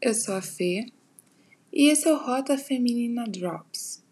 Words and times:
eu 0.00 0.12
sou 0.12 0.34
a 0.34 0.42
Fê 0.42 0.86
e 1.72 1.88
esse 1.88 2.08
é 2.08 2.12
o 2.12 2.16
Rota 2.16 2.58
Feminina 2.58 3.28
Drops, 3.28 4.02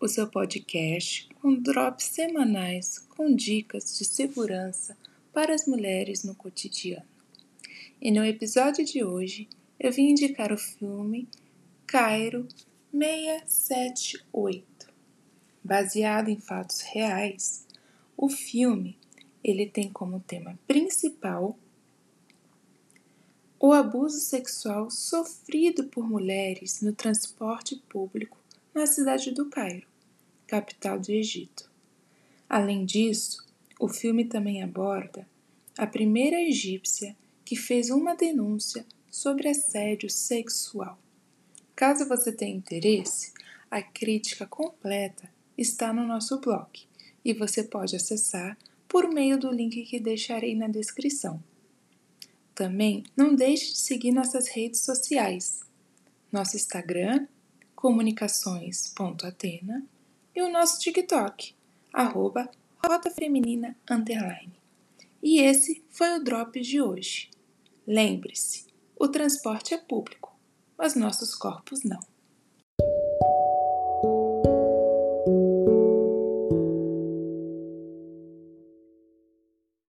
o 0.00 0.08
seu 0.08 0.26
podcast 0.26 1.28
com 1.42 1.54
drops 1.60 2.06
semanais 2.06 2.98
com 3.10 3.34
dicas 3.34 3.98
de 3.98 4.06
segurança 4.06 4.96
para 5.30 5.54
as 5.54 5.66
mulheres 5.66 6.24
no 6.24 6.34
cotidiano. 6.34 7.04
E 8.00 8.10
no 8.10 8.24
episódio 8.24 8.82
de 8.82 9.04
hoje 9.04 9.46
eu 9.78 9.92
vim 9.92 10.08
indicar 10.08 10.50
o 10.50 10.56
filme 10.56 11.28
Cairo 11.86 12.48
678. 12.90 14.88
Baseado 15.62 16.30
em 16.30 16.40
fatos 16.40 16.80
reais, 16.80 17.66
o 18.16 18.30
filme 18.30 18.96
ele 19.44 19.66
tem 19.66 19.90
como 19.90 20.18
tema 20.20 20.58
principal 20.66 21.58
o 23.60 23.72
abuso 23.72 24.20
sexual 24.20 24.88
sofrido 24.88 25.84
por 25.84 26.08
mulheres 26.08 26.80
no 26.80 26.92
transporte 26.92 27.74
público 27.88 28.38
na 28.72 28.86
cidade 28.86 29.32
do 29.32 29.46
Cairo, 29.46 29.86
capital 30.46 31.00
do 31.00 31.10
Egito. 31.10 31.68
Além 32.48 32.84
disso, 32.84 33.44
o 33.80 33.88
filme 33.88 34.24
também 34.24 34.62
aborda 34.62 35.28
a 35.76 35.86
primeira 35.86 36.40
egípcia 36.40 37.16
que 37.44 37.56
fez 37.56 37.90
uma 37.90 38.14
denúncia 38.14 38.86
sobre 39.10 39.48
assédio 39.48 40.08
sexual. 40.08 40.96
Caso 41.74 42.08
você 42.08 42.30
tenha 42.30 42.56
interesse, 42.56 43.32
a 43.68 43.82
crítica 43.82 44.46
completa 44.46 45.28
está 45.56 45.92
no 45.92 46.06
nosso 46.06 46.38
blog 46.40 46.68
e 47.24 47.32
você 47.32 47.64
pode 47.64 47.96
acessar 47.96 48.56
por 48.86 49.08
meio 49.08 49.38
do 49.38 49.50
link 49.50 49.82
que 49.84 49.98
deixarei 49.98 50.54
na 50.54 50.68
descrição. 50.68 51.42
Também 52.58 53.04
não 53.16 53.34
deixe 53.36 53.70
de 53.70 53.78
seguir 53.78 54.10
nossas 54.10 54.48
redes 54.48 54.80
sociais, 54.80 55.60
nosso 56.32 56.56
Instagram, 56.56 57.28
comunicações.atena, 57.76 59.86
e 60.34 60.42
o 60.42 60.50
nosso 60.50 60.80
TikTok, 60.80 61.54
arroba 61.92 62.50
rotafeminina 62.84 63.76
underline. 63.88 64.58
E 65.22 65.38
esse 65.38 65.84
foi 65.88 66.18
o 66.18 66.24
drop 66.24 66.60
de 66.60 66.82
hoje. 66.82 67.30
Lembre-se, 67.86 68.66
o 68.98 69.06
transporte 69.06 69.72
é 69.72 69.78
público, 69.78 70.36
mas 70.76 70.96
nossos 70.96 71.36
corpos 71.36 71.84
não. 71.84 72.00